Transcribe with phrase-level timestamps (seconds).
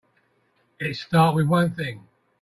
[0.79, 2.07] It start with one thing.